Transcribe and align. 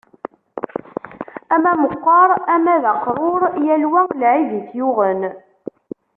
Ama 1.55 1.71
meqqer 1.81 2.29
ama 2.55 2.75
d 2.83 2.85
aqrur, 2.93 3.41
yal 3.65 3.83
wa 3.91 4.01
lɛib 4.21 4.49
i 4.59 4.61
t-yuɣen. 4.67 5.21